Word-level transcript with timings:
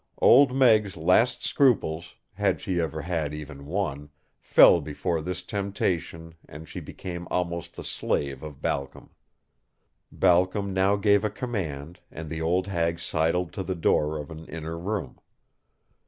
Old 0.17 0.55
Meg's 0.55 0.97
last 0.97 1.45
scruples, 1.45 2.15
had 2.33 2.59
she 2.59 2.81
ever 2.81 3.03
had 3.03 3.35
even 3.35 3.67
one, 3.67 4.09
fell 4.39 4.81
before 4.81 5.21
this 5.21 5.43
temptation 5.43 6.33
and 6.49 6.67
she 6.67 6.79
became 6.79 7.27
almost 7.29 7.75
the 7.75 7.83
slave 7.83 8.41
of 8.41 8.63
Balcom. 8.63 9.11
Balcom 10.11 10.73
now 10.73 10.95
gave 10.95 11.23
a 11.23 11.29
command 11.29 11.99
and 12.09 12.31
the 12.31 12.41
old 12.41 12.65
hag 12.65 12.99
sidled 12.99 13.53
to 13.53 13.61
the 13.61 13.75
door 13.75 14.17
of 14.17 14.31
an 14.31 14.47
inner 14.47 14.75
room. 14.75 15.19